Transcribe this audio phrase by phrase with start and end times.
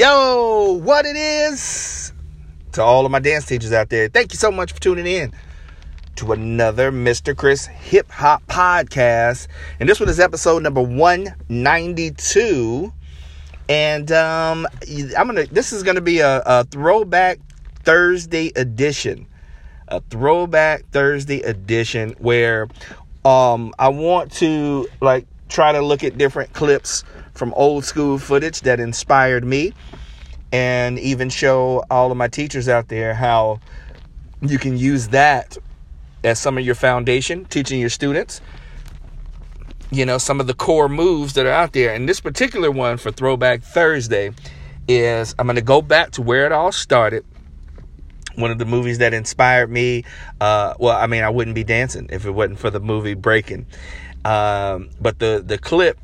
[0.00, 2.14] Yo, what it is
[2.72, 4.08] to all of my dance teachers out there.
[4.08, 5.30] Thank you so much for tuning in
[6.16, 7.36] to another Mr.
[7.36, 9.46] Chris Hip Hop podcast.
[9.78, 12.90] And this one is episode number 192.
[13.68, 14.66] And um
[15.18, 17.38] I'm gonna this is gonna be a, a throwback
[17.82, 19.26] Thursday edition.
[19.88, 22.68] A throwback Thursday edition where
[23.26, 27.04] um I want to like try to look at different clips
[27.34, 29.72] from old school footage that inspired me
[30.52, 33.60] and even show all of my teachers out there how
[34.40, 35.58] you can use that
[36.24, 38.40] as some of your foundation teaching your students
[39.90, 41.92] you know some of the core moves that are out there.
[41.92, 44.32] And this particular one for throwback thursday
[44.88, 47.24] is i'm going to go back to where it all started.
[48.36, 50.04] One of the movies that inspired me
[50.40, 53.66] uh, well i mean i wouldn't be dancing if it wasn't for the movie breaking
[54.24, 55.98] um, but the the clip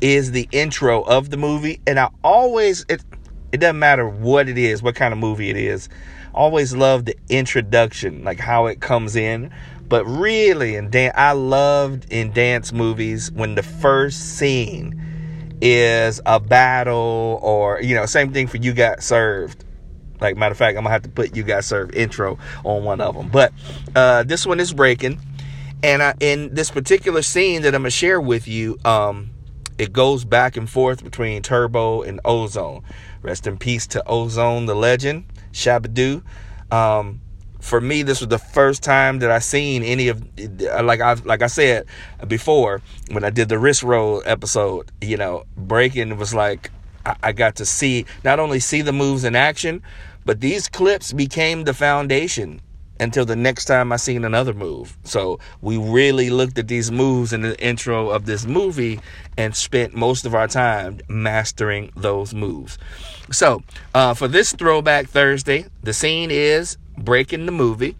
[0.00, 3.04] is the intro of the movie, and I always it
[3.52, 5.88] it doesn't matter what it is, what kind of movie it is.
[6.34, 9.52] always love the introduction, like how it comes in.
[9.88, 16.40] But really, in dance, I loved in dance movies when the first scene is a
[16.40, 19.64] battle, or you know, same thing for you got served.
[20.20, 23.02] Like matter of fact, I'm gonna have to put you got served intro on one
[23.02, 23.28] of them.
[23.28, 23.52] But
[23.94, 25.20] uh, this one is breaking,
[25.82, 29.30] and I, in this particular scene that I'm gonna share with you, um,
[29.78, 32.82] it goes back and forth between Turbo and Ozone.
[33.22, 36.22] Rest in peace to Ozone, the legend, Shabba-Do.
[36.70, 37.20] Um,
[37.60, 40.22] for me, this was the first time that I seen any of,
[40.82, 41.86] like I like I said
[42.26, 44.90] before when I did the wrist roll episode.
[45.00, 46.70] You know, breaking was like
[47.06, 49.82] I, I got to see not only see the moves in action,
[50.24, 52.60] but these clips became the foundation
[53.02, 54.96] until the next time I seen another move.
[55.02, 59.00] So we really looked at these moves in the intro of this movie
[59.36, 62.78] and spent most of our time mastering those moves.
[63.32, 67.96] So uh, for this throwback Thursday, the scene is breaking the movie.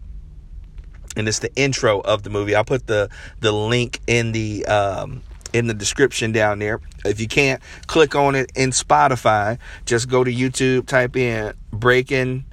[1.15, 2.55] And it's the intro of the movie.
[2.55, 3.07] I'll put the
[3.39, 5.21] the link in the um,
[5.53, 6.79] in the description down there.
[7.05, 12.45] If you can't click on it in Spotify, just go to YouTube, type in breaking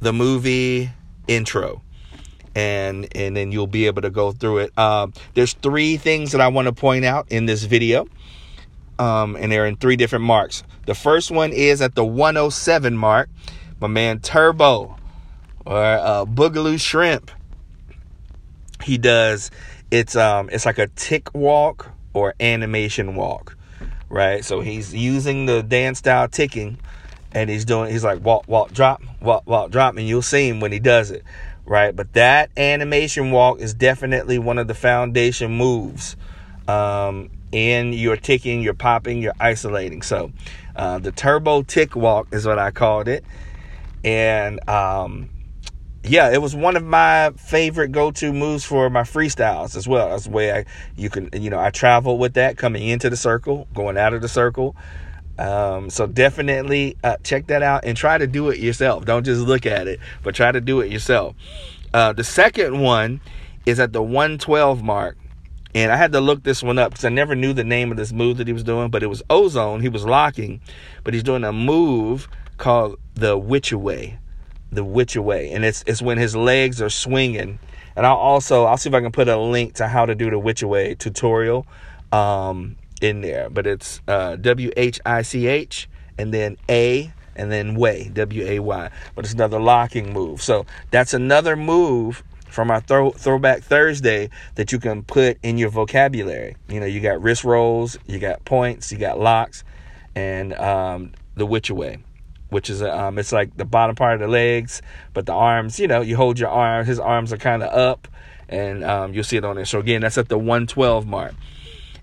[0.00, 0.88] the movie
[1.28, 1.82] intro
[2.56, 4.78] and and then you'll be able to go through it.
[4.78, 8.08] Um, there's three things that I want to point out in this video,
[8.98, 10.64] um, and they're in three different marks.
[10.86, 13.28] The first one is at the 107 mark.
[13.78, 14.96] My man Turbo
[15.66, 17.30] or uh, Boogaloo Shrimp.
[18.82, 19.50] He does.
[19.90, 23.54] It's um it's like a tick walk or animation walk,
[24.08, 24.42] right?
[24.42, 26.78] So he's using the dance style ticking,
[27.32, 27.90] and he's doing.
[27.90, 31.10] He's like walk walk drop walk walk drop, and you'll see him when he does
[31.10, 31.24] it
[31.66, 31.94] right?
[31.94, 36.16] But that animation walk is definitely one of the foundation moves
[36.68, 40.02] um, in your ticking, your popping, your isolating.
[40.02, 40.32] So
[40.74, 43.24] uh, the turbo tick walk is what I called it.
[44.04, 45.28] And um,
[46.04, 50.10] yeah, it was one of my favorite go-to moves for my freestyles as well.
[50.10, 50.64] That's the way I
[50.96, 54.22] you can you know I travel with that coming into the circle, going out of
[54.22, 54.76] the circle.
[55.38, 59.04] Um, so definitely uh, check that out and try to do it yourself.
[59.04, 61.34] Don't just look at it, but try to do it yourself.
[61.92, 63.20] Uh, the second one
[63.66, 65.16] is at the 112 mark.
[65.74, 67.98] And I had to look this one up because I never knew the name of
[67.98, 69.82] this move that he was doing, but it was ozone.
[69.82, 70.60] He was locking,
[71.04, 74.18] but he's doing a move called the which away.
[74.72, 75.52] The which away.
[75.52, 77.58] And it's it's when his legs are swinging.
[77.94, 80.30] And I'll also I'll see if I can put a link to how to do
[80.30, 81.66] the which away tutorial.
[82.10, 87.52] Um, in there, but it's uh, W H I C H and then A and
[87.52, 88.90] then way W A Y.
[89.14, 90.42] But it's another locking move.
[90.42, 95.68] So that's another move from our throw, throwback Thursday that you can put in your
[95.68, 96.56] vocabulary.
[96.68, 99.62] You know, you got wrist rolls, you got points, you got locks,
[100.14, 101.98] and um, the which away,
[102.48, 104.80] which is um, it's like the bottom part of the legs,
[105.12, 105.78] but the arms.
[105.78, 106.86] You know, you hold your arm.
[106.86, 108.08] His arms are kind of up,
[108.48, 109.66] and um, you'll see it on there.
[109.66, 111.34] So again, that's at the 112 mark.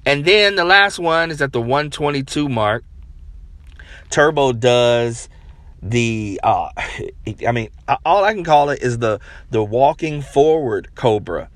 [0.06, 2.84] And then the last one is at the 122 mark.
[4.10, 5.30] Turbo does
[5.82, 6.70] the uh
[7.48, 7.70] I mean
[8.06, 9.20] all I can call it is the
[9.52, 11.50] the walking forward cobra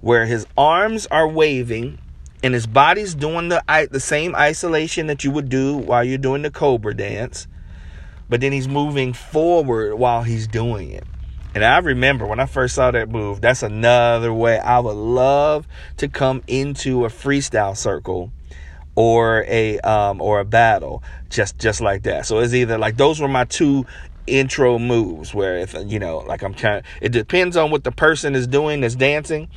[0.00, 1.98] where his arms are waving
[2.44, 6.42] and his body's doing the the same isolation that you would do while you're doing
[6.42, 7.48] the cobra dance
[8.28, 11.04] but then he's moving forward while he's doing it
[11.56, 15.66] and I remember when I first saw that move, that's another way I would love
[15.96, 18.30] to come into a freestyle circle
[18.94, 22.26] or a um or a battle just just like that.
[22.26, 23.86] So it's either like those were my two
[24.26, 28.34] intro moves where if you know like I'm trying it depends on what the person
[28.34, 29.48] is doing that's dancing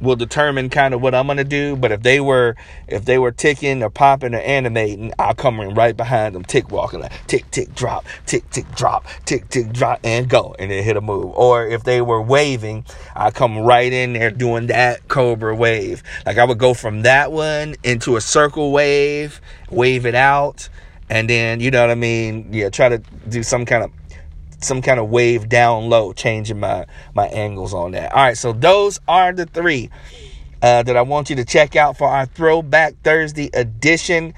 [0.00, 1.76] will determine kind of what I'm gonna do.
[1.76, 2.56] But if they were
[2.88, 6.70] if they were ticking or popping or animating, I'll come in right behind them, tick
[6.70, 10.82] walking like tick tick drop, tick tick drop, tick tick drop, and go, and then
[10.82, 11.32] hit a move.
[11.34, 16.02] Or if they were waving, I come right in there doing that cobra wave.
[16.26, 20.68] Like I would go from that one into a circle wave, wave it out,
[21.08, 22.48] and then you know what I mean.
[22.52, 22.98] Yeah, try to
[23.28, 23.90] do some kind of
[24.60, 28.12] some kind of wave down low, changing my my angles on that.
[28.12, 29.90] All right, so those are the three
[30.62, 34.34] uh, that I want you to check out for our Throwback Thursday edition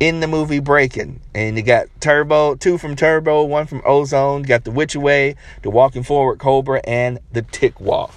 [0.00, 1.20] in the movie Breaking.
[1.34, 4.40] And you got Turbo, two from Turbo, one from Ozone.
[4.40, 8.12] You got the Which Away, the Walking Forward Cobra, and the Tick Walk.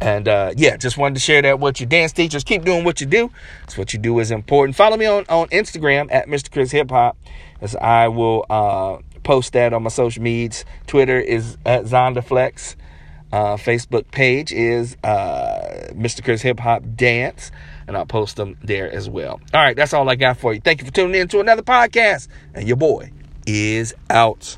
[0.00, 2.44] And uh, yeah, just wanted to share that with your dance teachers.
[2.44, 3.32] Keep doing what you do.
[3.64, 4.76] It's what you do is important.
[4.76, 6.52] Follow me on, on Instagram at Mr.
[6.52, 7.16] Chris Hip Hop,
[7.60, 10.64] as I will uh, post that on my social medias.
[10.86, 12.76] Twitter is at Zonderflex.
[13.32, 16.22] Uh, Facebook page is uh, Mr.
[16.24, 17.50] Chris Hip Hop Dance,
[17.88, 19.40] and I'll post them there as well.
[19.52, 20.60] All right, that's all I got for you.
[20.60, 23.10] Thank you for tuning in to another podcast, and your boy
[23.46, 24.56] is out.